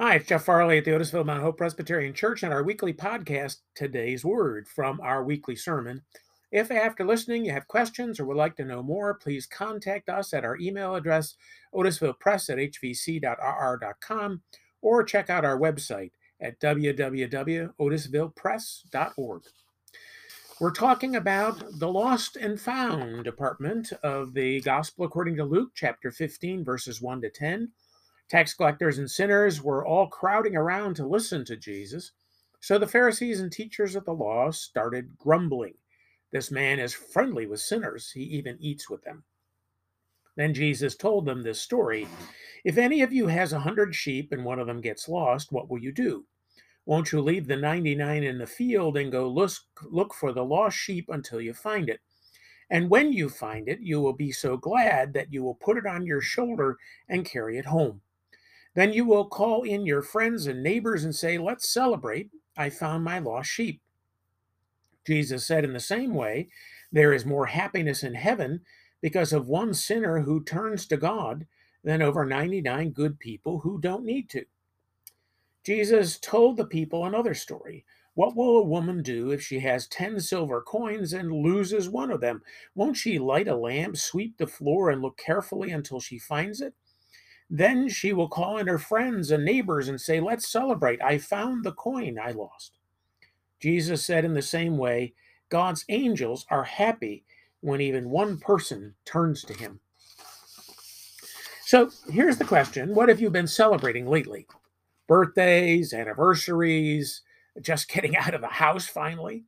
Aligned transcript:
Hi, 0.00 0.14
it's 0.14 0.28
Jeff 0.28 0.44
Farley 0.44 0.78
at 0.78 0.84
the 0.84 0.92
Otisville 0.92 1.26
Mount 1.26 1.42
Hope 1.42 1.58
Presbyterian 1.58 2.14
Church 2.14 2.44
and 2.44 2.52
our 2.52 2.62
weekly 2.62 2.92
podcast, 2.92 3.56
Today's 3.74 4.24
Word, 4.24 4.68
from 4.68 5.00
our 5.00 5.24
weekly 5.24 5.56
sermon. 5.56 6.02
If 6.52 6.70
after 6.70 7.04
listening 7.04 7.44
you 7.44 7.50
have 7.50 7.66
questions 7.66 8.20
or 8.20 8.26
would 8.26 8.36
like 8.36 8.54
to 8.58 8.64
know 8.64 8.80
more, 8.80 9.14
please 9.14 9.44
contact 9.44 10.08
us 10.08 10.32
at 10.32 10.44
our 10.44 10.56
email 10.58 10.94
address, 10.94 11.34
otisvillepress 11.74 12.48
at 12.48 12.58
hvc.rr.com, 12.58 14.42
or 14.82 15.02
check 15.02 15.30
out 15.30 15.44
our 15.44 15.58
website 15.58 16.12
at 16.40 16.60
www.otisvillepress.org. 16.60 19.42
We're 20.60 20.70
talking 20.70 21.16
about 21.16 21.80
the 21.80 21.88
lost 21.88 22.36
and 22.36 22.60
found 22.60 23.24
department 23.24 23.92
of 24.04 24.34
the 24.34 24.60
Gospel 24.60 25.06
according 25.06 25.34
to 25.38 25.44
Luke, 25.44 25.70
chapter 25.74 26.12
15, 26.12 26.64
verses 26.64 27.02
1 27.02 27.20
to 27.22 27.30
10. 27.30 27.72
Tax 28.28 28.52
collectors 28.52 28.98
and 28.98 29.10
sinners 29.10 29.62
were 29.62 29.86
all 29.86 30.06
crowding 30.06 30.54
around 30.54 30.94
to 30.96 31.06
listen 31.06 31.44
to 31.46 31.56
Jesus. 31.56 32.12
So 32.60 32.78
the 32.78 32.86
Pharisees 32.86 33.40
and 33.40 33.50
teachers 33.50 33.96
of 33.96 34.04
the 34.04 34.12
law 34.12 34.50
started 34.50 35.16
grumbling. 35.16 35.74
This 36.30 36.50
man 36.50 36.78
is 36.78 36.92
friendly 36.92 37.46
with 37.46 37.60
sinners, 37.60 38.10
he 38.10 38.22
even 38.22 38.58
eats 38.60 38.90
with 38.90 39.02
them. 39.02 39.24
Then 40.36 40.52
Jesus 40.52 40.94
told 40.94 41.24
them 41.24 41.42
this 41.42 41.60
story 41.60 42.06
If 42.64 42.76
any 42.76 43.00
of 43.02 43.12
you 43.12 43.28
has 43.28 43.52
a 43.52 43.60
hundred 43.60 43.94
sheep 43.94 44.30
and 44.30 44.44
one 44.44 44.58
of 44.58 44.66
them 44.66 44.80
gets 44.80 45.08
lost, 45.08 45.50
what 45.50 45.70
will 45.70 45.78
you 45.78 45.90
do? 45.90 46.26
Won't 46.84 47.12
you 47.12 47.20
leave 47.20 47.46
the 47.46 47.56
99 47.56 48.22
in 48.22 48.38
the 48.38 48.46
field 48.46 48.96
and 48.96 49.10
go 49.10 49.28
look, 49.28 49.52
look 49.84 50.14
for 50.14 50.32
the 50.32 50.44
lost 50.44 50.76
sheep 50.76 51.06
until 51.08 51.40
you 51.40 51.54
find 51.54 51.88
it? 51.88 52.00
And 52.70 52.90
when 52.90 53.12
you 53.12 53.30
find 53.30 53.68
it, 53.68 53.80
you 53.80 54.00
will 54.00 54.12
be 54.12 54.32
so 54.32 54.56
glad 54.56 55.14
that 55.14 55.32
you 55.32 55.42
will 55.42 55.54
put 55.54 55.78
it 55.78 55.86
on 55.86 56.04
your 56.04 56.20
shoulder 56.20 56.76
and 57.08 57.24
carry 57.24 57.56
it 57.58 57.66
home. 57.66 58.02
Then 58.78 58.92
you 58.92 59.04
will 59.04 59.24
call 59.24 59.64
in 59.64 59.86
your 59.86 60.02
friends 60.02 60.46
and 60.46 60.62
neighbors 60.62 61.02
and 61.02 61.12
say, 61.12 61.36
Let's 61.36 61.68
celebrate. 61.68 62.30
I 62.56 62.70
found 62.70 63.02
my 63.02 63.18
lost 63.18 63.50
sheep. 63.50 63.82
Jesus 65.04 65.44
said, 65.44 65.64
in 65.64 65.72
the 65.72 65.80
same 65.80 66.14
way, 66.14 66.48
there 66.92 67.12
is 67.12 67.26
more 67.26 67.46
happiness 67.46 68.04
in 68.04 68.14
heaven 68.14 68.60
because 69.00 69.32
of 69.32 69.48
one 69.48 69.74
sinner 69.74 70.20
who 70.20 70.44
turns 70.44 70.86
to 70.86 70.96
God 70.96 71.48
than 71.82 72.02
over 72.02 72.24
99 72.24 72.90
good 72.90 73.18
people 73.18 73.58
who 73.58 73.80
don't 73.80 74.04
need 74.04 74.30
to. 74.30 74.44
Jesus 75.64 76.16
told 76.16 76.56
the 76.56 76.64
people 76.64 77.04
another 77.04 77.34
story. 77.34 77.84
What 78.14 78.36
will 78.36 78.58
a 78.58 78.64
woman 78.64 79.02
do 79.02 79.32
if 79.32 79.42
she 79.42 79.58
has 79.58 79.88
10 79.88 80.20
silver 80.20 80.62
coins 80.62 81.12
and 81.12 81.32
loses 81.32 81.88
one 81.88 82.12
of 82.12 82.20
them? 82.20 82.42
Won't 82.76 82.96
she 82.96 83.18
light 83.18 83.48
a 83.48 83.56
lamp, 83.56 83.96
sweep 83.96 84.38
the 84.38 84.46
floor, 84.46 84.88
and 84.88 85.02
look 85.02 85.18
carefully 85.18 85.72
until 85.72 85.98
she 85.98 86.20
finds 86.20 86.60
it? 86.60 86.74
Then 87.50 87.88
she 87.88 88.12
will 88.12 88.28
call 88.28 88.58
in 88.58 88.66
her 88.66 88.78
friends 88.78 89.30
and 89.30 89.44
neighbors 89.44 89.88
and 89.88 90.00
say, 90.00 90.20
Let's 90.20 90.50
celebrate. 90.50 91.02
I 91.02 91.18
found 91.18 91.64
the 91.64 91.72
coin 91.72 92.18
I 92.22 92.32
lost. 92.32 92.78
Jesus 93.60 94.04
said 94.04 94.24
in 94.24 94.34
the 94.34 94.42
same 94.42 94.76
way, 94.76 95.14
God's 95.48 95.84
angels 95.88 96.44
are 96.50 96.64
happy 96.64 97.24
when 97.60 97.80
even 97.80 98.10
one 98.10 98.38
person 98.38 98.94
turns 99.04 99.42
to 99.44 99.54
him. 99.54 99.80
So 101.64 101.90
here's 102.10 102.36
the 102.38 102.44
question 102.44 102.94
What 102.94 103.08
have 103.08 103.20
you 103.20 103.30
been 103.30 103.46
celebrating 103.46 104.06
lately? 104.06 104.46
Birthdays, 105.06 105.94
anniversaries, 105.94 107.22
just 107.62 107.88
getting 107.92 108.14
out 108.16 108.34
of 108.34 108.42
the 108.42 108.48
house 108.48 108.86
finally? 108.86 109.44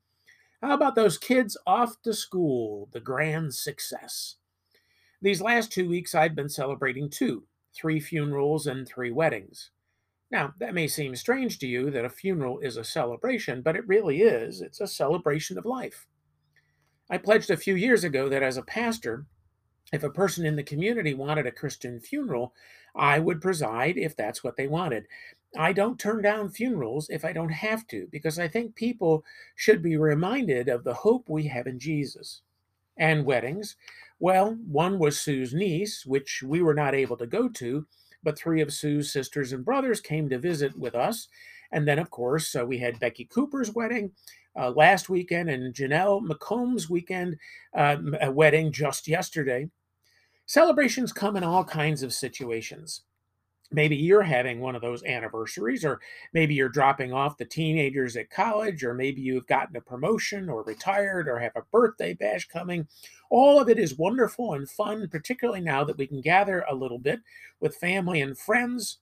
How 0.63 0.75
about 0.75 0.95
those 0.95 1.19
kids 1.19 1.57
off 1.67 2.01
to 2.03 2.13
school, 2.15 2.89
the 2.93 3.01
grand 3.01 3.55
success? 3.55 4.37
These 5.23 5.43
last 5.43 5.71
two 5.71 5.89
weeks, 5.89 6.15
I've 6.15 6.35
been 6.35 6.49
celebrating 6.49 7.11
too 7.11 7.45
three 7.75 8.01
funerals, 8.01 8.67
and 8.67 8.87
three 8.87 9.11
weddings. 9.11 9.71
Now, 10.31 10.55
that 10.59 10.75
may 10.75 10.87
seem 10.87 11.17
strange 11.17 11.59
to 11.59 11.67
you 11.67 11.91
that 11.91 12.05
a 12.05 12.11
funeral 12.11 12.61
is 12.61 12.77
a 12.77 12.85
celebration, 12.85 13.63
but 13.63 13.77
it 13.77 13.87
really 13.89 14.23
is. 14.23 14.61
It's 14.61 14.81
a 14.81 14.87
celebration 14.87 15.59
of 15.59 15.65
life. 15.65 16.07
I 17.11 17.19
pledged 17.19 17.51
a 17.51 17.57
few 17.57 17.75
years 17.75 18.05
ago 18.05 18.29
that 18.29 18.43
as 18.43 18.57
a 18.57 18.63
pastor, 18.63 19.27
if 19.93 20.05
a 20.05 20.11
person 20.11 20.47
in 20.47 20.55
the 20.55 20.63
community 20.63 21.15
wanted 21.15 21.47
a 21.47 21.53
Christian 21.53 21.99
funeral, 21.99 22.55
I 22.95 23.19
would 23.19 23.41
preside 23.41 23.97
if 23.97 24.17
that's 24.17 24.45
what 24.45 24.57
they 24.57 24.69
wanted. 24.69 25.07
I 25.59 25.73
don't 25.73 25.99
turn 25.99 26.23
down 26.23 26.51
funerals 26.51 27.09
if 27.11 27.25
I 27.25 27.33
don't 27.33 27.51
have 27.51 27.89
to, 27.89 28.07
because 28.13 28.39
I 28.39 28.47
think 28.47 28.77
people 28.77 29.25
should 29.57 29.83
be 29.83 29.97
reminded 29.97 30.69
of 30.69 30.85
the 30.85 30.95
hope 30.95 31.29
we 31.29 31.49
have 31.49 31.67
in 31.67 31.81
Jesus. 31.81 32.43
And 32.97 33.25
weddings, 33.25 33.75
well, 34.21 34.57
one 34.67 34.99
was 34.99 35.19
Sue's 35.19 35.55
niece, 35.55 36.05
which 36.07 36.43
we 36.47 36.63
were 36.63 36.75
not 36.75 36.95
able 36.95 37.17
to 37.17 37.27
go 37.27 37.49
to, 37.49 37.87
but 38.23 38.39
three 38.39 38.61
of 38.61 38.73
Sue's 38.73 39.13
sisters 39.13 39.53
and 39.53 39.65
brothers 39.65 40.01
came 40.01 40.29
to 40.29 40.39
visit 40.39 40.79
with 40.79 40.95
us. 40.95 41.29
And 41.73 41.89
then, 41.89 41.99
of 41.99 42.11
course, 42.11 42.55
uh, 42.55 42.65
we 42.65 42.79
had 42.79 43.01
Becky 43.01 43.25
Cooper's 43.25 43.75
wedding 43.75 44.13
uh, 44.57 44.71
last 44.71 45.09
weekend 45.09 45.49
and 45.49 45.75
Janelle 45.75 46.23
McComb's 46.23 46.91
weekend 46.91 47.37
uh, 47.75 47.97
wedding 48.29 48.73
just 48.73 49.09
yesterday. 49.09 49.71
Celebrations 50.45 51.13
come 51.13 51.37
in 51.37 51.45
all 51.45 51.65
kinds 51.65 52.03
of 52.03 52.13
situations 52.13 53.03
maybe 53.73 53.97
you're 53.97 54.23
having 54.23 54.61
one 54.61 54.75
of 54.75 54.83
those 54.83 55.05
anniversaries, 55.05 55.85
or 55.85 56.01
maybe 56.33 56.55
you're 56.55 56.69
dropping 56.69 57.13
off 57.13 57.37
the 57.37 57.45
teenagers 57.45 58.17
at 58.17 58.31
college, 58.31 58.83
or 58.83 58.95
maybe 58.95 59.21
you've 59.21 59.47
gotten 59.47 59.77
a 59.77 59.81
promotion 59.81 60.49
or 60.49 60.63
retired 60.63 61.29
or 61.29 61.39
have 61.39 61.57
a 61.57 61.63
birthday 61.71 62.15
bash 62.15 62.49
coming. 62.49 62.87
All 63.31 63.61
of 63.61 63.69
it 63.69 63.79
is 63.79 63.97
wonderful 63.97 64.55
and 64.55 64.69
fun, 64.69 65.09
particularly 65.09 65.61
now 65.61 65.85
that 65.85 65.99
we 65.99 66.07
can 66.07 66.21
gather 66.21 66.65
a 66.69 66.75
little 66.75 66.99
bit 66.99 67.21
with 67.61 67.77
family 67.77 68.21
and 68.21 68.37
friends. 68.37 68.99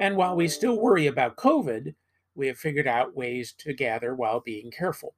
And 0.00 0.16
while 0.16 0.36
we 0.36 0.48
still 0.48 0.80
worry 0.80 1.06
about 1.06 1.36
COVID, 1.36 1.94
we 2.34 2.46
have 2.46 2.58
figured 2.58 2.86
out 2.86 3.16
ways 3.16 3.52
to 3.58 3.74
gather 3.74 4.14
while 4.14 4.40
being 4.40 4.70
careful. 4.70 5.14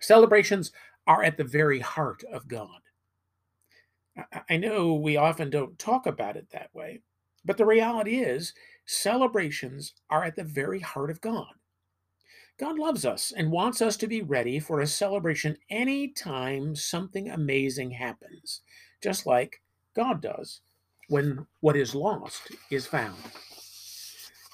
Celebrations 0.00 0.72
are 1.06 1.22
at 1.22 1.36
the 1.36 1.44
very 1.44 1.80
heart 1.80 2.22
of 2.32 2.48
God. 2.48 2.80
I 4.48 4.56
know 4.56 4.94
we 4.94 5.16
often 5.16 5.50
don't 5.50 5.78
talk 5.78 6.06
about 6.06 6.36
it 6.36 6.48
that 6.50 6.74
way, 6.74 7.00
but 7.44 7.56
the 7.56 7.66
reality 7.66 8.18
is, 8.18 8.54
celebrations 8.86 9.94
are 10.10 10.24
at 10.24 10.36
the 10.36 10.44
very 10.44 10.80
heart 10.80 11.10
of 11.10 11.20
God. 11.20 11.46
God 12.58 12.78
loves 12.78 13.06
us 13.06 13.32
and 13.34 13.50
wants 13.50 13.80
us 13.80 13.96
to 13.98 14.06
be 14.06 14.20
ready 14.20 14.58
for 14.58 14.80
a 14.80 14.86
celebration 14.86 15.56
anytime 15.70 16.76
something 16.76 17.30
amazing 17.30 17.92
happens, 17.92 18.60
just 19.02 19.24
like 19.26 19.62
God 19.96 20.20
does 20.20 20.60
when 21.08 21.46
what 21.60 21.76
is 21.76 21.94
lost 21.94 22.52
is 22.70 22.86
found. 22.86 23.16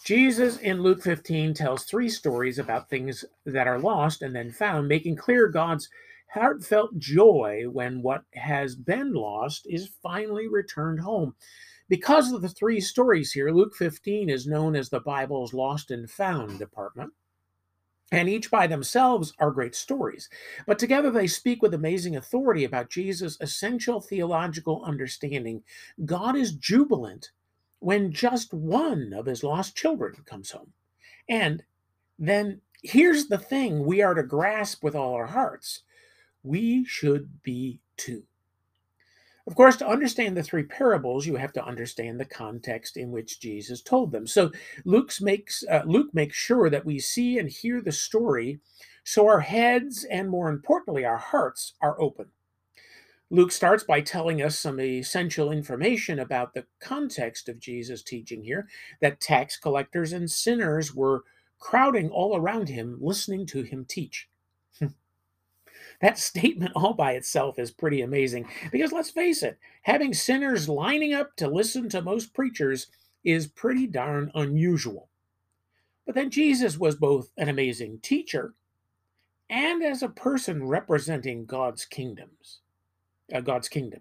Jesus 0.04 0.58
in 0.58 0.82
Luke 0.82 1.02
15 1.02 1.52
tells 1.52 1.82
three 1.84 2.08
stories 2.08 2.60
about 2.60 2.88
things 2.88 3.24
that 3.44 3.66
are 3.66 3.80
lost 3.80 4.22
and 4.22 4.36
then 4.36 4.52
found, 4.52 4.86
making 4.86 5.16
clear 5.16 5.48
God's 5.48 5.88
heartfelt 6.32 6.96
joy 6.98 7.64
when 7.70 8.02
what 8.02 8.22
has 8.34 8.76
been 8.76 9.14
lost 9.14 9.66
is 9.68 9.90
finally 10.00 10.46
returned 10.46 11.00
home. 11.00 11.34
Because 11.88 12.32
of 12.32 12.42
the 12.42 12.48
three 12.48 12.80
stories 12.80 13.32
here, 13.32 13.50
Luke 13.50 13.74
15 13.74 14.28
is 14.28 14.46
known 14.46 14.74
as 14.74 14.88
the 14.88 15.00
Bible's 15.00 15.54
lost 15.54 15.90
and 15.90 16.10
found 16.10 16.58
department. 16.58 17.12
And 18.12 18.28
each 18.28 18.50
by 18.50 18.66
themselves 18.66 19.32
are 19.38 19.50
great 19.50 19.74
stories. 19.74 20.28
But 20.66 20.78
together 20.78 21.10
they 21.10 21.26
speak 21.26 21.60
with 21.62 21.74
amazing 21.74 22.16
authority 22.16 22.64
about 22.64 22.90
Jesus' 22.90 23.36
essential 23.40 24.00
theological 24.00 24.82
understanding. 24.84 25.62
God 26.04 26.36
is 26.36 26.52
jubilant 26.52 27.30
when 27.80 28.12
just 28.12 28.54
one 28.54 29.12
of 29.12 29.26
his 29.26 29.42
lost 29.42 29.76
children 29.76 30.14
comes 30.24 30.50
home. 30.50 30.72
And 31.28 31.64
then 32.18 32.60
here's 32.82 33.26
the 33.26 33.38
thing 33.38 33.84
we 33.84 34.02
are 34.02 34.14
to 34.14 34.22
grasp 34.22 34.82
with 34.82 34.94
all 34.94 35.14
our 35.14 35.26
hearts 35.26 35.82
we 36.42 36.84
should 36.84 37.42
be 37.42 37.80
too. 37.96 38.22
Of 39.46 39.54
course, 39.54 39.76
to 39.76 39.88
understand 39.88 40.36
the 40.36 40.42
three 40.42 40.64
parables, 40.64 41.26
you 41.26 41.36
have 41.36 41.52
to 41.54 41.64
understand 41.64 42.18
the 42.18 42.24
context 42.24 42.96
in 42.96 43.12
which 43.12 43.40
Jesus 43.40 43.82
told 43.82 44.12
them. 44.12 44.26
So 44.26 44.50
Luke's 44.84 45.20
makes, 45.20 45.64
uh, 45.70 45.82
Luke 45.86 46.12
makes 46.12 46.36
sure 46.36 46.68
that 46.70 46.84
we 46.84 46.98
see 46.98 47.38
and 47.38 47.48
hear 47.48 47.80
the 47.80 47.92
story 47.92 48.60
so 49.04 49.28
our 49.28 49.40
heads 49.40 50.04
and 50.04 50.28
more 50.28 50.50
importantly, 50.50 51.04
our 51.04 51.18
hearts 51.18 51.74
are 51.80 52.00
open. 52.00 52.26
Luke 53.30 53.52
starts 53.52 53.84
by 53.84 54.00
telling 54.00 54.42
us 54.42 54.58
some 54.58 54.80
essential 54.80 55.52
information 55.52 56.18
about 56.18 56.54
the 56.54 56.66
context 56.80 57.48
of 57.48 57.60
Jesus' 57.60 58.02
teaching 58.02 58.42
here 58.42 58.68
that 59.00 59.20
tax 59.20 59.56
collectors 59.56 60.12
and 60.12 60.30
sinners 60.30 60.94
were 60.94 61.24
crowding 61.58 62.10
all 62.10 62.36
around 62.36 62.68
him, 62.68 62.98
listening 63.00 63.46
to 63.46 63.62
him 63.62 63.84
teach. 63.88 64.28
That 66.00 66.18
statement 66.18 66.72
all 66.74 66.94
by 66.94 67.12
itself 67.12 67.58
is 67.58 67.70
pretty 67.70 68.02
amazing 68.02 68.48
because 68.72 68.92
let's 68.92 69.10
face 69.10 69.42
it, 69.42 69.58
having 69.82 70.12
sinners 70.12 70.68
lining 70.68 71.14
up 71.14 71.36
to 71.36 71.48
listen 71.48 71.88
to 71.90 72.02
most 72.02 72.34
preachers 72.34 72.88
is 73.24 73.46
pretty 73.46 73.86
darn 73.86 74.30
unusual. 74.34 75.08
But 76.04 76.14
then 76.14 76.30
Jesus 76.30 76.78
was 76.78 76.94
both 76.94 77.32
an 77.36 77.48
amazing 77.48 77.98
teacher 78.00 78.54
and 79.48 79.82
as 79.82 80.02
a 80.02 80.08
person 80.08 80.66
representing 80.66 81.46
God's 81.46 81.84
kingdoms, 81.84 82.60
uh, 83.32 83.40
God's 83.40 83.68
kingdom. 83.68 84.00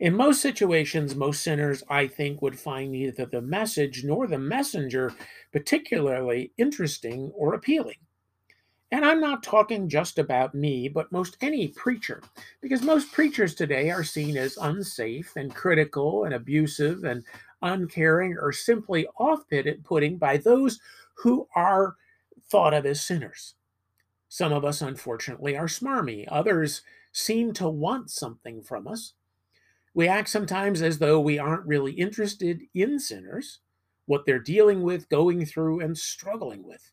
In 0.00 0.16
most 0.16 0.40
situations, 0.40 1.14
most 1.14 1.42
sinners, 1.42 1.84
I 1.88 2.08
think, 2.08 2.42
would 2.42 2.58
find 2.58 2.92
neither 2.92 3.26
the 3.26 3.40
message 3.40 4.02
nor 4.04 4.26
the 4.26 4.38
messenger 4.38 5.14
particularly 5.52 6.52
interesting 6.56 7.30
or 7.36 7.54
appealing. 7.54 7.98
And 8.92 9.06
I'm 9.06 9.20
not 9.20 9.42
talking 9.42 9.88
just 9.88 10.18
about 10.18 10.54
me, 10.54 10.86
but 10.86 11.10
most 11.10 11.38
any 11.40 11.68
preacher, 11.68 12.22
because 12.60 12.82
most 12.82 13.10
preachers 13.10 13.54
today 13.54 13.90
are 13.90 14.04
seen 14.04 14.36
as 14.36 14.58
unsafe 14.58 15.32
and 15.34 15.54
critical 15.54 16.24
and 16.24 16.34
abusive 16.34 17.04
and 17.04 17.24
uncaring 17.62 18.36
or 18.38 18.52
simply 18.52 19.06
off 19.16 19.44
putting 19.82 20.18
by 20.18 20.36
those 20.36 20.78
who 21.14 21.48
are 21.56 21.96
thought 22.50 22.74
of 22.74 22.84
as 22.84 23.00
sinners. 23.00 23.54
Some 24.28 24.52
of 24.52 24.62
us, 24.62 24.82
unfortunately, 24.82 25.56
are 25.56 25.66
smarmy. 25.66 26.26
Others 26.28 26.82
seem 27.12 27.54
to 27.54 27.70
want 27.70 28.10
something 28.10 28.62
from 28.62 28.86
us. 28.86 29.14
We 29.94 30.06
act 30.06 30.28
sometimes 30.28 30.82
as 30.82 30.98
though 30.98 31.18
we 31.18 31.38
aren't 31.38 31.66
really 31.66 31.92
interested 31.92 32.60
in 32.74 32.98
sinners, 32.98 33.60
what 34.04 34.26
they're 34.26 34.38
dealing 34.38 34.82
with, 34.82 35.08
going 35.08 35.46
through, 35.46 35.80
and 35.80 35.96
struggling 35.96 36.62
with. 36.62 36.90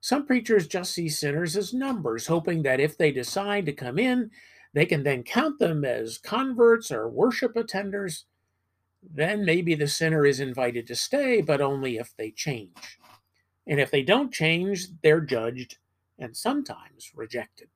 Some 0.00 0.26
preachers 0.26 0.66
just 0.66 0.92
see 0.92 1.08
sinners 1.08 1.56
as 1.56 1.74
numbers, 1.74 2.26
hoping 2.26 2.62
that 2.62 2.80
if 2.80 2.96
they 2.96 3.12
decide 3.12 3.66
to 3.66 3.72
come 3.72 3.98
in, 3.98 4.30
they 4.72 4.86
can 4.86 5.02
then 5.02 5.22
count 5.22 5.58
them 5.58 5.84
as 5.84 6.18
converts 6.18 6.90
or 6.90 7.08
worship 7.08 7.54
attenders. 7.54 8.24
Then 9.02 9.44
maybe 9.44 9.74
the 9.74 9.88
sinner 9.88 10.24
is 10.24 10.40
invited 10.40 10.86
to 10.86 10.96
stay, 10.96 11.42
but 11.42 11.60
only 11.60 11.98
if 11.98 12.16
they 12.16 12.30
change. 12.30 12.98
And 13.66 13.78
if 13.78 13.90
they 13.90 14.02
don't 14.02 14.32
change, 14.32 14.86
they're 15.02 15.20
judged 15.20 15.78
and 16.18 16.36
sometimes 16.36 17.10
rejected. 17.14 17.68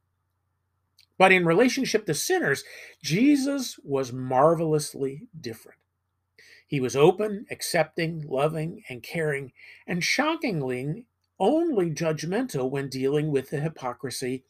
But 1.18 1.32
in 1.32 1.44
relationship 1.44 2.06
to 2.06 2.14
sinners, 2.14 2.64
Jesus 3.02 3.78
was 3.84 4.12
marvelously 4.12 5.28
different. 5.40 5.78
He 6.66 6.80
was 6.80 6.96
open, 6.96 7.46
accepting, 7.50 8.24
loving, 8.26 8.82
and 8.88 9.02
caring, 9.02 9.52
and 9.86 10.02
shockingly 10.02 11.06
only 11.38 11.90
judgmental 11.90 12.70
when 12.70 12.88
dealing 12.88 13.30
with 13.30 13.50
the 13.50 13.60
hypocrisy 13.60 14.44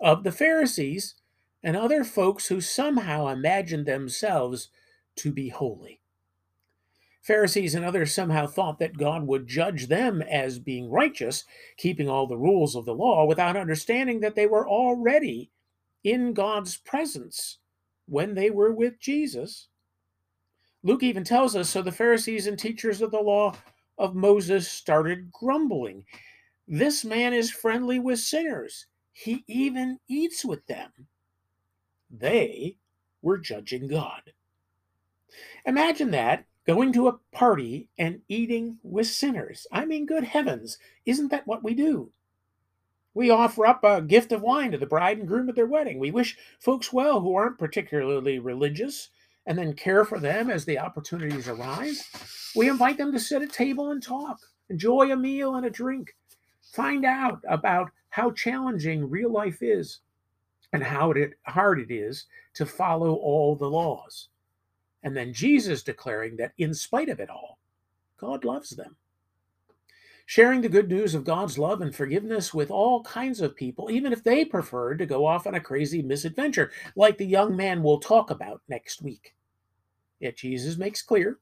of 0.00 0.24
the 0.24 0.32
Pharisees 0.32 1.14
and 1.62 1.76
other 1.76 2.04
folks 2.04 2.46
who 2.46 2.60
somehow 2.60 3.28
imagined 3.28 3.86
themselves 3.86 4.68
to 5.16 5.32
be 5.32 5.48
holy. 5.48 6.00
Pharisees 7.22 7.74
and 7.74 7.84
others 7.84 8.14
somehow 8.14 8.46
thought 8.46 8.78
that 8.78 8.98
God 8.98 9.26
would 9.26 9.48
judge 9.48 9.88
them 9.88 10.22
as 10.22 10.60
being 10.60 10.88
righteous, 10.90 11.44
keeping 11.76 12.08
all 12.08 12.28
the 12.28 12.36
rules 12.36 12.76
of 12.76 12.84
the 12.84 12.94
law, 12.94 13.24
without 13.24 13.56
understanding 13.56 14.20
that 14.20 14.36
they 14.36 14.46
were 14.46 14.68
already 14.68 15.50
in 16.04 16.34
God's 16.34 16.76
presence 16.76 17.58
when 18.06 18.34
they 18.34 18.48
were 18.48 18.72
with 18.72 19.00
Jesus. 19.00 19.66
Luke 20.84 21.02
even 21.02 21.24
tells 21.24 21.56
us 21.56 21.68
so 21.68 21.82
the 21.82 21.90
Pharisees 21.90 22.46
and 22.46 22.56
teachers 22.56 23.02
of 23.02 23.10
the 23.10 23.18
law 23.20 23.56
of 23.98 24.14
Moses 24.14 24.68
started 24.68 25.30
grumbling. 25.32 26.04
This 26.68 27.04
man 27.04 27.32
is 27.32 27.50
friendly 27.50 27.98
with 27.98 28.18
sinners, 28.18 28.86
he 29.12 29.44
even 29.46 29.98
eats 30.08 30.44
with 30.44 30.66
them. 30.66 30.90
They 32.10 32.76
were 33.22 33.38
judging 33.38 33.88
God. 33.88 34.32
Imagine 35.64 36.10
that 36.12 36.44
going 36.66 36.92
to 36.92 37.08
a 37.08 37.18
party 37.32 37.88
and 37.96 38.20
eating 38.28 38.78
with 38.82 39.06
sinners. 39.06 39.66
I 39.72 39.84
mean, 39.84 40.04
good 40.04 40.24
heavens, 40.24 40.78
isn't 41.04 41.28
that 41.28 41.46
what 41.46 41.62
we 41.62 41.74
do? 41.74 42.10
We 43.14 43.30
offer 43.30 43.66
up 43.66 43.82
a 43.82 44.02
gift 44.02 44.32
of 44.32 44.42
wine 44.42 44.72
to 44.72 44.78
the 44.78 44.84
bride 44.84 45.18
and 45.18 45.26
groom 45.26 45.48
at 45.48 45.54
their 45.54 45.66
wedding. 45.66 45.98
We 45.98 46.10
wish 46.10 46.36
folks 46.60 46.92
well 46.92 47.20
who 47.20 47.34
aren't 47.34 47.58
particularly 47.58 48.38
religious 48.38 49.08
and 49.46 49.56
then 49.56 49.72
care 49.74 50.04
for 50.04 50.18
them 50.18 50.50
as 50.50 50.64
the 50.64 50.78
opportunities 50.78 51.48
arise. 51.48 52.08
We 52.54 52.68
invite 52.68 52.98
them 52.98 53.12
to 53.12 53.20
sit 53.20 53.42
at 53.42 53.52
table 53.52 53.90
and 53.90 54.02
talk, 54.02 54.38
enjoy 54.70 55.12
a 55.12 55.16
meal 55.16 55.54
and 55.54 55.66
a 55.66 55.70
drink, 55.70 56.14
find 56.72 57.04
out 57.04 57.40
about 57.48 57.90
how 58.10 58.30
challenging 58.32 59.08
real 59.08 59.30
life 59.30 59.62
is 59.62 60.00
and 60.72 60.82
how 60.82 61.14
hard 61.46 61.78
it 61.78 61.92
is 61.92 62.26
to 62.54 62.66
follow 62.66 63.14
all 63.14 63.54
the 63.54 63.70
laws. 63.70 64.28
And 65.02 65.16
then 65.16 65.32
Jesus 65.32 65.82
declaring 65.82 66.36
that 66.36 66.52
in 66.58 66.74
spite 66.74 67.08
of 67.08 67.20
it 67.20 67.30
all, 67.30 67.58
God 68.18 68.44
loves 68.44 68.70
them 68.70 68.96
sharing 70.26 70.60
the 70.60 70.68
good 70.68 70.88
news 70.88 71.14
of 71.14 71.24
God's 71.24 71.56
love 71.56 71.80
and 71.80 71.94
forgiveness 71.94 72.52
with 72.52 72.70
all 72.70 73.04
kinds 73.04 73.40
of 73.40 73.54
people, 73.54 73.90
even 73.90 74.12
if 74.12 74.24
they 74.24 74.44
preferred 74.44 74.98
to 74.98 75.06
go 75.06 75.24
off 75.24 75.46
on 75.46 75.54
a 75.54 75.60
crazy 75.60 76.02
misadventure, 76.02 76.72
like 76.96 77.16
the 77.16 77.24
young 77.24 77.56
man 77.56 77.82
we'll 77.82 78.00
talk 78.00 78.30
about 78.30 78.60
next 78.68 79.00
week. 79.00 79.35
Yet 80.20 80.36
Jesus 80.36 80.78
makes 80.78 81.02
clear 81.02 81.38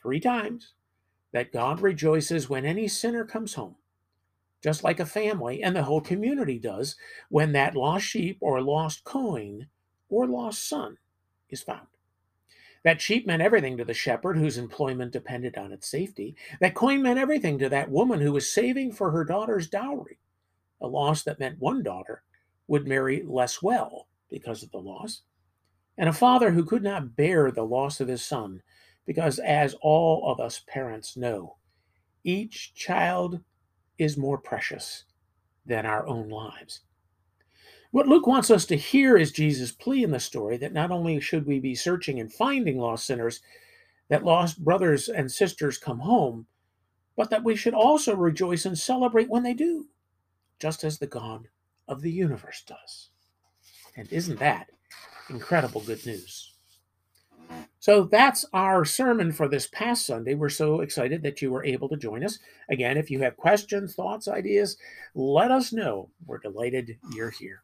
three 0.00 0.20
times 0.20 0.74
that 1.32 1.52
God 1.52 1.80
rejoices 1.80 2.48
when 2.48 2.66
any 2.66 2.88
sinner 2.88 3.24
comes 3.24 3.54
home, 3.54 3.76
just 4.62 4.84
like 4.84 5.00
a 5.00 5.06
family 5.06 5.62
and 5.62 5.74
the 5.74 5.84
whole 5.84 6.00
community 6.00 6.58
does 6.58 6.96
when 7.30 7.52
that 7.52 7.74
lost 7.74 8.04
sheep 8.04 8.38
or 8.40 8.60
lost 8.60 9.04
coin 9.04 9.68
or 10.08 10.26
lost 10.26 10.68
son 10.68 10.98
is 11.48 11.62
found. 11.62 11.86
That 12.84 13.00
sheep 13.00 13.26
meant 13.26 13.42
everything 13.42 13.76
to 13.76 13.84
the 13.84 13.94
shepherd 13.94 14.36
whose 14.36 14.58
employment 14.58 15.12
depended 15.12 15.56
on 15.56 15.72
its 15.72 15.88
safety. 15.88 16.34
That 16.60 16.74
coin 16.74 17.00
meant 17.00 17.18
everything 17.18 17.58
to 17.60 17.68
that 17.68 17.90
woman 17.90 18.20
who 18.20 18.32
was 18.32 18.50
saving 18.50 18.92
for 18.92 19.12
her 19.12 19.24
daughter's 19.24 19.68
dowry, 19.68 20.18
a 20.80 20.88
loss 20.88 21.22
that 21.22 21.38
meant 21.38 21.60
one 21.60 21.82
daughter 21.82 22.24
would 22.66 22.88
marry 22.88 23.22
less 23.22 23.62
well 23.62 24.08
because 24.28 24.62
of 24.62 24.70
the 24.72 24.78
loss. 24.78 25.22
And 25.98 26.08
a 26.08 26.12
father 26.12 26.50
who 26.50 26.64
could 26.64 26.82
not 26.82 27.16
bear 27.16 27.50
the 27.50 27.64
loss 27.64 28.00
of 28.00 28.08
his 28.08 28.24
son, 28.24 28.62
because 29.06 29.38
as 29.38 29.74
all 29.82 30.30
of 30.30 30.40
us 30.40 30.62
parents 30.66 31.16
know, 31.16 31.56
each 32.24 32.74
child 32.74 33.40
is 33.98 34.16
more 34.16 34.38
precious 34.38 35.04
than 35.66 35.86
our 35.86 36.06
own 36.06 36.28
lives. 36.28 36.80
What 37.90 38.08
Luke 38.08 38.26
wants 38.26 38.50
us 38.50 38.64
to 38.66 38.76
hear 38.76 39.18
is 39.18 39.32
Jesus' 39.32 39.70
plea 39.70 40.02
in 40.02 40.10
the 40.10 40.18
story 40.18 40.56
that 40.56 40.72
not 40.72 40.90
only 40.90 41.20
should 41.20 41.46
we 41.46 41.60
be 41.60 41.74
searching 41.74 42.20
and 42.20 42.32
finding 42.32 42.78
lost 42.78 43.06
sinners, 43.06 43.40
that 44.08 44.24
lost 44.24 44.64
brothers 44.64 45.08
and 45.08 45.30
sisters 45.30 45.76
come 45.76 45.98
home, 45.98 46.46
but 47.16 47.28
that 47.28 47.44
we 47.44 47.54
should 47.54 47.74
also 47.74 48.16
rejoice 48.16 48.64
and 48.64 48.78
celebrate 48.78 49.28
when 49.28 49.42
they 49.42 49.52
do, 49.52 49.88
just 50.58 50.84
as 50.84 50.98
the 50.98 51.06
God 51.06 51.48
of 51.86 52.00
the 52.00 52.10
universe 52.10 52.62
does. 52.66 53.10
And 53.94 54.10
isn't 54.10 54.38
that 54.38 54.68
incredible 55.30 55.80
good 55.80 56.04
news? 56.06 56.52
So 57.80 58.04
that's 58.04 58.44
our 58.52 58.84
sermon 58.84 59.32
for 59.32 59.48
this 59.48 59.66
past 59.66 60.06
Sunday. 60.06 60.34
We're 60.34 60.48
so 60.48 60.80
excited 60.80 61.22
that 61.22 61.42
you 61.42 61.50
were 61.50 61.64
able 61.64 61.88
to 61.88 61.96
join 61.96 62.24
us. 62.24 62.38
Again, 62.70 62.96
if 62.96 63.10
you 63.10 63.20
have 63.22 63.36
questions, 63.36 63.94
thoughts, 63.94 64.28
ideas, 64.28 64.76
let 65.14 65.50
us 65.50 65.72
know. 65.72 66.10
We're 66.24 66.38
delighted 66.38 66.98
you're 67.12 67.30
here. 67.30 67.62